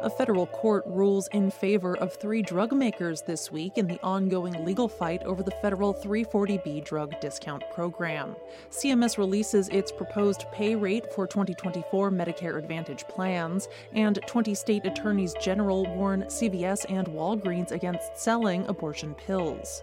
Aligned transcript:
A 0.00 0.08
federal 0.08 0.46
court 0.46 0.84
rules 0.86 1.26
in 1.28 1.50
favor 1.50 1.96
of 1.96 2.14
three 2.14 2.40
drug 2.40 2.72
makers 2.72 3.22
this 3.22 3.50
week 3.50 3.78
in 3.78 3.88
the 3.88 3.98
ongoing 4.00 4.64
legal 4.64 4.88
fight 4.88 5.24
over 5.24 5.42
the 5.42 5.50
federal 5.50 5.92
340B 5.92 6.84
drug 6.84 7.20
discount 7.20 7.64
program. 7.74 8.36
CMS 8.70 9.18
releases 9.18 9.68
its 9.70 9.90
proposed 9.90 10.44
pay 10.52 10.76
rate 10.76 11.12
for 11.12 11.26
2024 11.26 12.12
Medicare 12.12 12.58
Advantage 12.58 13.08
plans, 13.08 13.68
and 13.92 14.20
20 14.24 14.54
state 14.54 14.86
attorneys 14.86 15.34
general 15.40 15.84
warn 15.96 16.22
CVS 16.24 16.86
and 16.88 17.08
Walgreens 17.08 17.72
against 17.72 18.16
selling 18.16 18.64
abortion 18.68 19.14
pills. 19.14 19.82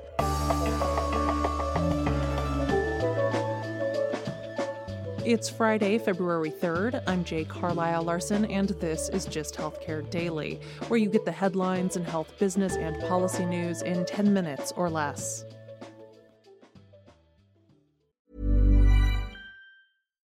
It's 5.26 5.50
Friday, 5.50 5.98
February 5.98 6.52
3rd. 6.52 7.02
I'm 7.08 7.23
Jay 7.23 7.46
Carlisle 7.46 8.04
Larson, 8.04 8.46
and 8.46 8.70
this 8.70 9.10
is 9.10 9.26
Gist 9.26 9.55
Healthcare 9.55 10.08
Daily, 10.12 10.62
where 10.88 11.00
you 11.00 11.09
get 11.09 11.26
the 11.26 11.32
headlines 11.32 11.95
and 11.95 12.05
health 12.05 12.38
business 12.38 12.76
and 12.76 13.02
policy 13.09 13.44
news 13.44 13.82
in 13.82 14.05
10 14.05 14.35
minutes 14.35 14.72
or 14.73 14.88
less. 14.88 15.44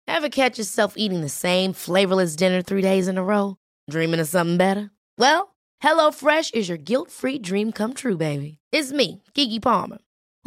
Ever 0.07 0.29
catch 0.29 0.57
yourself 0.57 0.93
eating 0.95 1.19
the 1.19 1.27
same 1.27 1.73
flavorless 1.73 2.37
dinner 2.37 2.61
three 2.61 2.81
days 2.81 3.09
in 3.09 3.17
a 3.17 3.23
row? 3.23 3.57
Dreaming 3.89 4.21
of 4.21 4.29
something 4.29 4.55
better? 4.55 4.89
Well, 5.17 5.53
HelloFresh 5.83 6.55
is 6.55 6.69
your 6.69 6.77
guilt 6.77 7.11
free 7.11 7.39
dream 7.39 7.73
come 7.73 7.93
true, 7.93 8.15
baby. 8.15 8.59
It's 8.71 8.93
me, 8.93 9.21
Keke 9.35 9.61
Palmer. 9.61 9.97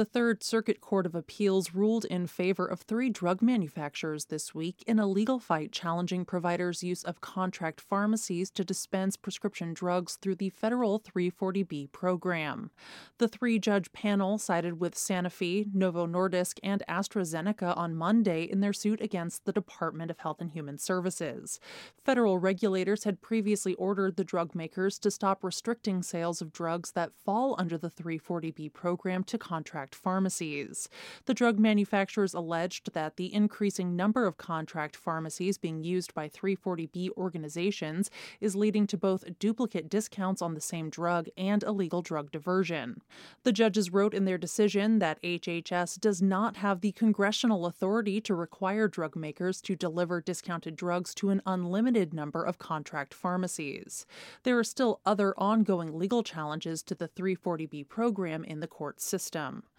The 0.00 0.06
Third 0.06 0.42
Circuit 0.42 0.80
Court 0.80 1.04
of 1.04 1.14
Appeals 1.14 1.74
ruled 1.74 2.06
in 2.06 2.26
favor 2.26 2.64
of 2.64 2.80
three 2.80 3.10
drug 3.10 3.42
manufacturers 3.42 4.24
this 4.24 4.54
week 4.54 4.82
in 4.86 4.98
a 4.98 5.06
legal 5.06 5.38
fight 5.38 5.72
challenging 5.72 6.24
providers' 6.24 6.82
use 6.82 7.04
of 7.04 7.20
contract 7.20 7.82
pharmacies 7.82 8.50
to 8.52 8.64
dispense 8.64 9.18
prescription 9.18 9.74
drugs 9.74 10.16
through 10.16 10.36
the 10.36 10.48
federal 10.48 11.00
340B 11.00 11.92
program. 11.92 12.70
The 13.18 13.28
three 13.28 13.58
judge 13.58 13.92
panel 13.92 14.38
sided 14.38 14.80
with 14.80 14.94
Sanofi, 14.94 15.66
Novo 15.74 16.06
Nordisk, 16.06 16.58
and 16.62 16.82
AstraZeneca 16.88 17.76
on 17.76 17.94
Monday 17.94 18.44
in 18.44 18.60
their 18.60 18.72
suit 18.72 19.02
against 19.02 19.44
the 19.44 19.52
Department 19.52 20.10
of 20.10 20.20
Health 20.20 20.40
and 20.40 20.52
Human 20.52 20.78
Services. 20.78 21.60
Federal 22.02 22.38
regulators 22.38 23.04
had 23.04 23.20
previously 23.20 23.74
ordered 23.74 24.16
the 24.16 24.24
drug 24.24 24.54
makers 24.54 24.98
to 25.00 25.10
stop 25.10 25.44
restricting 25.44 26.02
sales 26.02 26.40
of 26.40 26.54
drugs 26.54 26.92
that 26.92 27.12
fall 27.22 27.54
under 27.58 27.76
the 27.76 27.90
340B 27.90 28.72
program 28.72 29.22
to 29.24 29.36
contract 29.36 29.89
contract 29.90 30.02
pharmacies. 30.02 30.88
The 31.26 31.34
drug 31.34 31.58
manufacturers 31.58 32.34
alleged 32.34 32.92
that 32.92 33.16
the 33.16 33.32
increasing 33.32 33.96
number 33.96 34.26
of 34.26 34.36
contract 34.36 34.96
pharmacies 34.96 35.58
being 35.58 35.82
used 35.82 36.14
by 36.14 36.28
340B 36.28 37.10
organizations 37.16 38.10
is 38.40 38.54
leading 38.54 38.86
to 38.86 38.96
both 38.96 39.24
duplicate 39.38 39.88
discounts 39.88 40.42
on 40.42 40.54
the 40.54 40.60
same 40.60 40.90
drug 40.90 41.28
and 41.36 41.62
illegal 41.62 42.02
drug 42.02 42.30
diversion. 42.30 43.02
The 43.42 43.52
judges 43.52 43.92
wrote 43.92 44.14
in 44.14 44.24
their 44.24 44.38
decision 44.38 45.00
that 45.00 45.22
HHS 45.22 46.00
does 46.00 46.22
not 46.22 46.56
have 46.56 46.80
the 46.80 46.92
congressional 46.92 47.66
authority 47.66 48.20
to 48.20 48.34
require 48.34 48.88
drug 48.88 49.16
makers 49.16 49.60
to 49.62 49.74
deliver 49.74 50.20
discounted 50.20 50.76
drugs 50.76 51.14
to 51.14 51.30
an 51.30 51.42
unlimited 51.46 52.14
number 52.14 52.44
of 52.44 52.58
contract 52.58 53.12
pharmacies. 53.12 54.06
There 54.44 54.58
are 54.58 54.64
still 54.64 55.00
other 55.04 55.34
ongoing 55.36 55.98
legal 55.98 56.22
challenges 56.22 56.82
to 56.84 56.94
the 56.94 57.08
340B 57.08 57.88
program 57.88 58.44
in 58.44 58.60
the 58.60 58.68
court 58.68 59.00
system. 59.00 59.64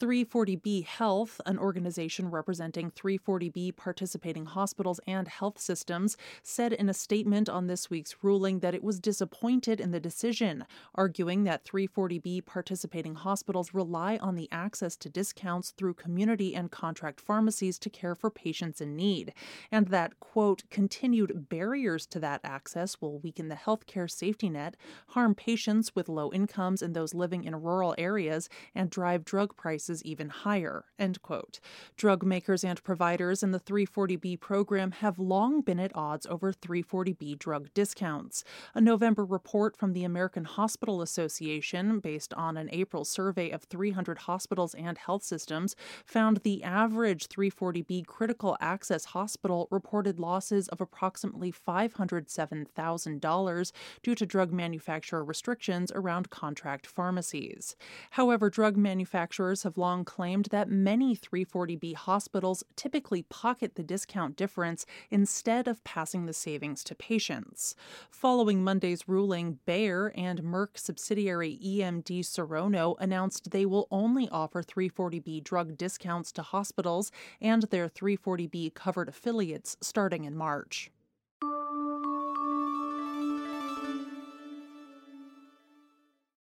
340B 0.00 0.84
Health, 0.84 1.40
an 1.46 1.56
organization 1.56 2.28
representing 2.28 2.90
340B 2.90 3.76
participating 3.76 4.44
hospitals 4.44 4.98
and 5.06 5.28
health 5.28 5.60
systems, 5.60 6.16
said 6.42 6.72
in 6.72 6.88
a 6.88 6.94
statement 6.94 7.48
on 7.48 7.68
this 7.68 7.90
week's 7.90 8.16
ruling 8.22 8.58
that 8.58 8.74
it 8.74 8.82
was 8.82 8.98
disappointed 8.98 9.80
in 9.80 9.92
the 9.92 10.00
decision, 10.00 10.64
arguing 10.96 11.44
that 11.44 11.64
340B 11.64 12.44
participating 12.44 13.14
hospitals 13.14 13.72
rely 13.72 14.16
on 14.16 14.34
the 14.34 14.48
access 14.50 14.96
to 14.96 15.08
discounts 15.08 15.70
through 15.70 15.94
community 15.94 16.56
and 16.56 16.72
contract 16.72 17.20
pharmacies 17.20 17.78
to 17.78 17.88
care 17.88 18.16
for 18.16 18.30
patients 18.30 18.80
in 18.80 18.96
need, 18.96 19.32
and 19.70 19.88
that, 19.88 20.18
quote, 20.18 20.64
continued 20.70 21.48
barriers 21.48 22.04
to 22.04 22.18
that 22.18 22.40
access 22.42 23.00
will 23.00 23.20
weaken 23.20 23.46
the 23.46 23.54
healthcare 23.54 24.10
safety 24.10 24.50
net, 24.50 24.76
harm 25.08 25.36
patients 25.36 25.94
with 25.94 26.08
low 26.08 26.32
incomes 26.32 26.82
and 26.82 26.94
those 26.94 27.14
living 27.14 27.44
in 27.44 27.54
rural 27.54 27.94
areas, 27.96 28.48
and 28.74 28.90
drive 28.90 29.24
drug 29.24 29.56
prices 29.56 29.83
prices 29.84 30.02
even 30.04 30.30
higher. 30.30 30.84
End 30.98 31.22
quote. 31.22 31.60
Drug 31.96 32.24
makers 32.24 32.64
and 32.64 32.82
providers 32.82 33.42
in 33.42 33.50
the 33.50 33.60
340B 33.60 34.40
program 34.40 34.92
have 34.92 35.18
long 35.18 35.60
been 35.60 35.78
at 35.78 35.94
odds 35.94 36.24
over 36.26 36.54
340B 36.54 37.38
drug 37.38 37.68
discounts. 37.74 38.44
A 38.74 38.80
November 38.80 39.26
report 39.26 39.76
from 39.76 39.92
the 39.92 40.04
American 40.04 40.44
Hospital 40.44 41.02
Association, 41.02 42.00
based 42.00 42.32
on 42.34 42.56
an 42.56 42.70
April 42.72 43.04
survey 43.04 43.50
of 43.50 43.64
300 43.64 44.20
hospitals 44.20 44.72
and 44.74 44.96
health 44.96 45.22
systems, 45.22 45.76
found 46.06 46.38
the 46.38 46.62
average 46.62 47.28
340B 47.28 48.06
critical 48.06 48.56
access 48.60 49.04
hospital 49.06 49.66
reported 49.70 50.18
losses 50.18 50.68
of 50.68 50.80
approximately 50.80 51.52
$507,000 51.52 53.72
due 54.02 54.14
to 54.14 54.24
drug 54.24 54.50
manufacturer 54.50 55.22
restrictions 55.22 55.92
around 55.94 56.30
contract 56.30 56.86
pharmacies. 56.86 57.76
However, 58.12 58.48
drug 58.48 58.78
manufacturers 58.78 59.64
have 59.64 59.73
long 59.76 60.04
claimed 60.04 60.46
that 60.50 60.68
many 60.68 61.16
340B 61.16 61.94
hospitals 61.94 62.64
typically 62.76 63.22
pocket 63.22 63.74
the 63.74 63.82
discount 63.82 64.36
difference 64.36 64.86
instead 65.10 65.68
of 65.68 65.82
passing 65.84 66.26
the 66.26 66.32
savings 66.32 66.84
to 66.84 66.94
patients. 66.94 67.74
Following 68.10 68.62
Monday's 68.62 69.08
ruling, 69.08 69.58
Bayer 69.66 70.12
and 70.16 70.42
Merck 70.42 70.78
subsidiary 70.78 71.58
EMD 71.64 72.20
Serono 72.20 72.96
announced 72.98 73.50
they 73.50 73.66
will 73.66 73.88
only 73.90 74.28
offer 74.28 74.62
340B 74.62 75.42
drug 75.42 75.76
discounts 75.76 76.32
to 76.32 76.42
hospitals 76.42 77.10
and 77.40 77.62
their 77.64 77.88
340B 77.88 78.74
covered 78.74 79.08
affiliates 79.08 79.76
starting 79.80 80.24
in 80.24 80.36
March. 80.36 80.90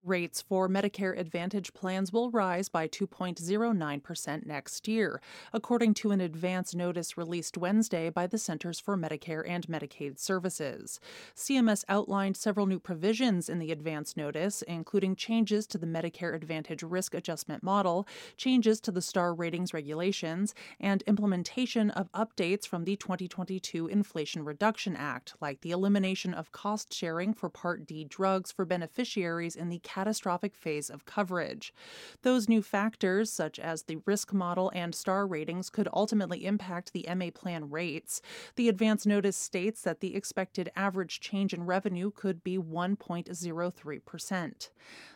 Rates 0.08 0.42
for 0.42 0.70
Medicare 0.70 1.20
Advantage 1.20 1.74
plans 1.74 2.14
will 2.14 2.32
rise 2.32 2.70
by 2.70 2.88
2.09% 2.88 4.46
next 4.46 4.88
year, 4.88 5.22
according 5.52 5.94
to 5.96 6.12
an 6.12 6.22
advance 6.22 6.74
notice 6.74 7.18
released 7.18 7.58
Wednesday 7.58 8.10
by 8.10 8.26
the 8.26 8.38
Centers 8.38 8.80
for 8.80 8.98
Medicare 8.98 9.44
and 9.46 9.68
Medicaid 9.68 10.18
Services. 10.18 11.02
CMS 11.36 11.84
outlined 11.90 12.38
several 12.38 12.66
new 12.66 12.80
provisions 12.80 13.50
in 13.50 13.60
the 13.60 13.72
advance 13.72 14.16
notice, 14.16 14.62
including 14.62 15.16
changes 15.16 15.68
to 15.68 15.78
the 15.78 15.86
Medicare 15.86 16.34
Advantage 16.34 16.84
risk 16.84 17.14
adjustment 17.14 17.62
model, 17.62 18.08
changes 18.38 18.80
to 18.80 18.92
the 18.92 19.02
star 19.02 19.34
ratings 19.34 19.74
regulations, 19.74 20.56
and 20.80 21.02
implementation 21.04 21.90
of 21.92 22.12
updates 22.14 22.66
from 22.66 22.86
the 22.86 22.96
2022 22.96 23.88
Inflation 23.88 24.46
Reduction 24.46 24.96
Act, 24.96 25.34
like 25.42 25.60
the 25.62 25.72
elimination 25.72 26.34
of 26.34 26.54
cost 26.54 26.94
sharing 26.94 27.34
for 27.34 27.50
Part 27.50 27.86
D 27.86 28.06
drugs 28.06 28.54
for 28.54 28.64
beneficiaries 28.64 29.56
in 29.56 29.68
the 29.68 29.80
catastrophic 29.98 30.54
phase 30.54 30.92
of 30.92 31.06
coverage. 31.06 31.74
Those 32.22 32.48
new 32.48 32.62
factors, 32.62 33.32
such 33.32 33.58
as 33.58 33.84
the 33.84 33.98
risk 34.06 34.32
model 34.32 34.72
and 34.76 34.94
star 34.94 35.26
ratings, 35.26 35.72
could 35.72 35.90
ultimately 35.92 36.46
impact 36.46 36.94
the 36.94 37.08
MA 37.16 37.32
plan 37.34 37.72
rates. 37.72 38.22
The 38.58 38.70
advance 38.70 39.08
notice 39.08 39.36
states 39.36 39.82
that 39.82 40.00
the 40.00 40.16
expected 40.16 40.70
average 40.76 41.20
change 41.20 41.52
in 41.52 41.66
revenue 41.66 42.12
could 42.12 42.44
be 42.44 42.60
1.03%. 42.60 44.70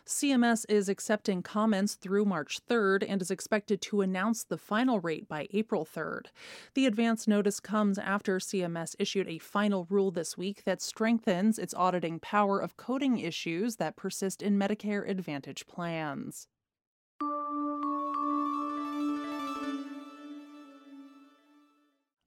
CMS 0.04 0.66
is 0.68 0.88
accepting 0.88 1.42
comments 1.42 1.94
through 1.94 2.24
March 2.24 2.58
3rd 2.68 3.06
and 3.08 3.22
is 3.22 3.30
expected 3.30 3.80
to 3.80 4.00
announce 4.00 4.42
the 4.42 4.58
final 4.58 4.98
rate 4.98 5.28
by 5.28 5.46
April 5.52 5.86
3rd. 5.86 6.26
The 6.74 6.86
advance 6.86 7.28
notice 7.28 7.60
comes 7.60 7.98
after 7.98 8.38
CMS 8.38 8.96
issued 8.98 9.28
a 9.28 9.38
final 9.38 9.86
rule 9.88 10.10
this 10.10 10.36
week 10.36 10.64
that 10.64 10.82
strengthens 10.82 11.56
its 11.56 11.72
auditing 11.72 12.18
power 12.18 12.58
of 12.58 12.76
coding 12.76 13.18
issues 13.18 13.76
that 13.76 13.94
persist 13.94 14.42
in 14.42 14.58
Medicare 14.58 14.71
Advantage 15.04 15.66
plans. 15.66 16.48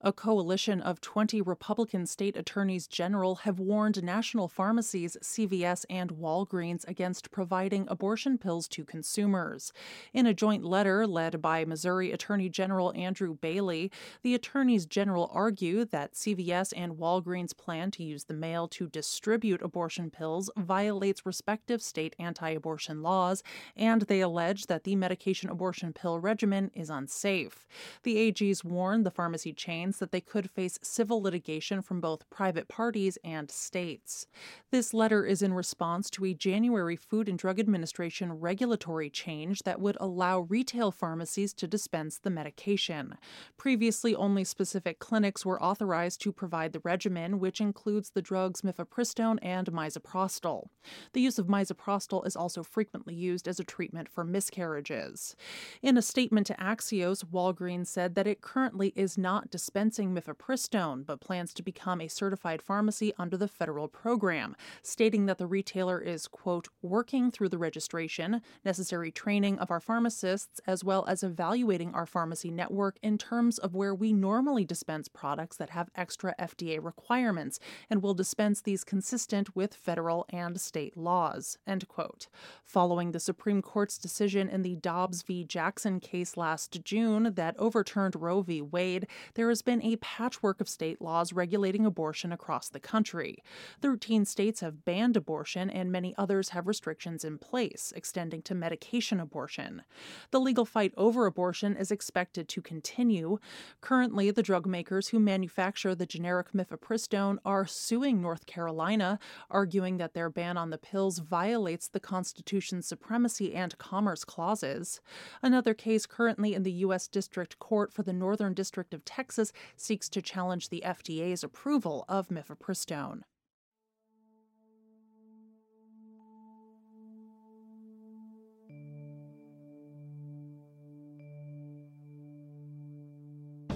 A 0.06 0.12
coalition 0.12 0.80
of 0.80 1.00
20 1.00 1.42
Republican 1.42 2.06
state 2.06 2.36
attorneys 2.36 2.86
general 2.86 3.34
have 3.42 3.58
warned 3.58 4.04
national 4.04 4.46
pharmacies, 4.46 5.16
CVS, 5.20 5.84
and 5.90 6.12
Walgreens 6.12 6.86
against 6.86 7.32
providing 7.32 7.88
abortion 7.88 8.38
pills 8.38 8.68
to 8.68 8.84
consumers. 8.84 9.72
In 10.12 10.24
a 10.24 10.32
joint 10.32 10.62
letter 10.64 11.08
led 11.08 11.42
by 11.42 11.64
Missouri 11.64 12.12
Attorney 12.12 12.48
General 12.48 12.92
Andrew 12.94 13.34
Bailey, 13.34 13.90
the 14.22 14.36
attorneys 14.36 14.86
general 14.86 15.28
argue 15.34 15.84
that 15.86 16.14
CVS 16.14 16.72
and 16.76 16.92
Walgreens' 16.98 17.56
plan 17.56 17.90
to 17.90 18.04
use 18.04 18.26
the 18.26 18.32
mail 18.32 18.68
to 18.68 18.86
distribute 18.86 19.60
abortion 19.60 20.12
pills 20.12 20.48
violates 20.56 21.26
respective 21.26 21.82
state 21.82 22.14
anti 22.20 22.50
abortion 22.50 23.02
laws, 23.02 23.42
and 23.76 24.02
they 24.02 24.20
allege 24.20 24.68
that 24.68 24.84
the 24.84 24.94
medication 24.94 25.50
abortion 25.50 25.92
pill 25.92 26.20
regimen 26.20 26.70
is 26.74 26.90
unsafe. 26.90 27.66
The 28.04 28.30
AGs 28.30 28.62
warn 28.62 29.02
the 29.02 29.10
pharmacy 29.10 29.52
chains 29.52 29.95
that 29.98 30.12
they 30.12 30.20
could 30.20 30.50
face 30.50 30.78
civil 30.82 31.22
litigation 31.22 31.82
from 31.82 32.00
both 32.00 32.28
private 32.30 32.68
parties 32.68 33.18
and 33.24 33.50
states. 33.50 34.26
This 34.70 34.92
letter 34.92 35.24
is 35.24 35.42
in 35.42 35.54
response 35.54 36.10
to 36.10 36.24
a 36.26 36.34
January 36.34 36.96
Food 36.96 37.28
and 37.28 37.38
Drug 37.38 37.58
Administration 37.58 38.32
regulatory 38.32 39.10
change 39.10 39.62
that 39.62 39.80
would 39.80 39.96
allow 40.00 40.40
retail 40.40 40.90
pharmacies 40.90 41.52
to 41.54 41.66
dispense 41.66 42.18
the 42.18 42.30
medication. 42.30 43.16
Previously, 43.56 44.14
only 44.14 44.44
specific 44.44 44.98
clinics 44.98 45.44
were 45.44 45.62
authorized 45.62 46.20
to 46.22 46.32
provide 46.32 46.72
the 46.72 46.80
regimen, 46.84 47.38
which 47.38 47.60
includes 47.60 48.10
the 48.10 48.22
drugs 48.22 48.62
mifepristone 48.62 49.38
and 49.42 49.72
misoprostol. 49.72 50.66
The 51.12 51.20
use 51.20 51.38
of 51.38 51.46
misoprostol 51.46 52.26
is 52.26 52.36
also 52.36 52.62
frequently 52.62 53.14
used 53.14 53.48
as 53.48 53.58
a 53.58 53.64
treatment 53.64 54.08
for 54.08 54.24
miscarriages. 54.24 55.36
In 55.82 55.96
a 55.96 56.02
statement 56.02 56.46
to 56.48 56.54
Axios, 56.54 57.24
Walgreens 57.24 57.86
said 57.86 58.14
that 58.14 58.26
it 58.26 58.40
currently 58.40 58.92
is 58.96 59.16
not 59.16 59.50
dispensing 59.50 59.85
dispensing 59.86 60.12
mifepristone, 60.12 61.06
but 61.06 61.20
plans 61.20 61.54
to 61.54 61.62
become 61.62 62.00
a 62.00 62.08
certified 62.08 62.60
pharmacy 62.60 63.12
under 63.18 63.36
the 63.36 63.46
federal 63.46 63.86
program, 63.86 64.56
stating 64.82 65.26
that 65.26 65.38
the 65.38 65.46
retailer 65.46 66.00
is, 66.00 66.26
quote, 66.26 66.66
working 66.82 67.30
through 67.30 67.48
the 67.48 67.56
registration, 67.56 68.40
necessary 68.64 69.12
training 69.12 69.56
of 69.60 69.70
our 69.70 69.78
pharmacists, 69.78 70.60
as 70.66 70.82
well 70.82 71.04
as 71.06 71.22
evaluating 71.22 71.94
our 71.94 72.04
pharmacy 72.04 72.50
network 72.50 72.98
in 73.00 73.16
terms 73.16 73.58
of 73.58 73.76
where 73.76 73.94
we 73.94 74.12
normally 74.12 74.64
dispense 74.64 75.06
products 75.06 75.56
that 75.56 75.70
have 75.70 75.88
extra 75.94 76.34
FDA 76.36 76.82
requirements, 76.82 77.60
and 77.88 78.02
will 78.02 78.14
dispense 78.14 78.60
these 78.60 78.82
consistent 78.82 79.54
with 79.54 79.72
federal 79.72 80.26
and 80.30 80.60
state 80.60 80.96
laws, 80.96 81.58
end 81.64 81.86
quote. 81.86 82.26
Following 82.64 83.12
the 83.12 83.20
Supreme 83.20 83.62
Court's 83.62 83.98
decision 83.98 84.48
in 84.48 84.62
the 84.62 84.74
Dobbs 84.74 85.22
v. 85.22 85.44
Jackson 85.44 86.00
case 86.00 86.36
last 86.36 86.82
June 86.82 87.34
that 87.34 87.54
overturned 87.56 88.16
Roe 88.16 88.42
v. 88.42 88.60
Wade, 88.60 89.06
there 89.34 89.48
has 89.48 89.62
been 89.66 89.82
a 89.82 89.96
patchwork 89.96 90.62
of 90.62 90.68
state 90.68 91.02
laws 91.02 91.34
regulating 91.34 91.84
abortion 91.84 92.32
across 92.32 92.70
the 92.70 92.80
country. 92.80 93.42
13 93.82 94.24
states 94.24 94.60
have 94.60 94.86
banned 94.86 95.16
abortion, 95.16 95.68
and 95.68 95.92
many 95.92 96.14
others 96.16 96.50
have 96.50 96.66
restrictions 96.66 97.24
in 97.24 97.36
place, 97.36 97.92
extending 97.94 98.40
to 98.40 98.54
medication 98.54 99.20
abortion. 99.20 99.82
The 100.30 100.40
legal 100.40 100.64
fight 100.64 100.94
over 100.96 101.26
abortion 101.26 101.76
is 101.76 101.90
expected 101.90 102.48
to 102.48 102.62
continue. 102.62 103.38
Currently, 103.82 104.30
the 104.30 104.42
drug 104.42 104.66
makers 104.66 105.08
who 105.08 105.18
manufacture 105.20 105.94
the 105.94 106.06
generic 106.06 106.52
mifepristone 106.54 107.36
are 107.44 107.66
suing 107.66 108.22
North 108.22 108.46
Carolina, 108.46 109.18
arguing 109.50 109.98
that 109.98 110.14
their 110.14 110.30
ban 110.30 110.56
on 110.56 110.70
the 110.70 110.78
pills 110.78 111.18
violates 111.18 111.88
the 111.88 112.00
Constitution's 112.00 112.86
supremacy 112.86 113.52
and 113.54 113.76
commerce 113.76 114.24
clauses. 114.24 115.00
Another 115.42 115.74
case 115.74 116.06
currently 116.06 116.54
in 116.54 116.62
the 116.62 116.72
U.S. 116.72 117.08
District 117.08 117.58
Court 117.58 117.92
for 117.92 118.04
the 118.04 118.12
Northern 118.12 118.54
District 118.54 118.94
of 118.94 119.04
Texas 119.04 119.52
seeks 119.76 120.08
to 120.10 120.22
challenge 120.22 120.68
the 120.68 120.82
FDA's 120.84 121.44
approval 121.44 122.04
of 122.08 122.28
mifepristone. 122.28 123.22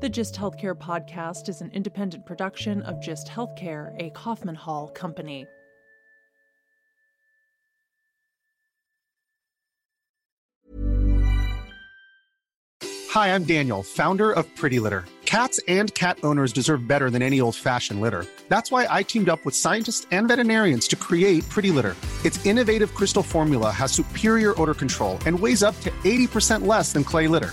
The 0.00 0.08
Gist 0.08 0.36
Healthcare 0.36 0.76
podcast 0.76 1.48
is 1.48 1.60
an 1.60 1.72
independent 1.72 2.24
production 2.24 2.82
of 2.82 3.02
Gist 3.02 3.26
Healthcare, 3.26 4.00
a 4.00 4.10
Kaufman 4.10 4.54
Hall 4.54 4.86
company. 4.86 5.44
Hi, 13.10 13.34
I'm 13.34 13.42
Daniel, 13.42 13.82
founder 13.82 14.30
of 14.30 14.46
Pretty 14.54 14.78
Litter. 14.78 15.04
Cats 15.24 15.58
and 15.66 15.92
cat 15.96 16.18
owners 16.22 16.52
deserve 16.52 16.86
better 16.86 17.10
than 17.10 17.20
any 17.20 17.40
old 17.40 17.56
fashioned 17.56 18.00
litter. 18.00 18.24
That's 18.48 18.70
why 18.70 18.86
I 18.88 19.02
teamed 19.02 19.28
up 19.28 19.44
with 19.44 19.56
scientists 19.56 20.06
and 20.12 20.28
veterinarians 20.28 20.86
to 20.88 20.96
create 20.96 21.48
Pretty 21.48 21.72
Litter. 21.72 21.96
Its 22.24 22.46
innovative 22.46 22.94
crystal 22.94 23.24
formula 23.24 23.72
has 23.72 23.90
superior 23.90 24.54
odor 24.62 24.74
control 24.74 25.18
and 25.26 25.40
weighs 25.40 25.64
up 25.64 25.78
to 25.80 25.90
80% 26.04 26.68
less 26.68 26.92
than 26.92 27.02
clay 27.02 27.26
litter. 27.26 27.52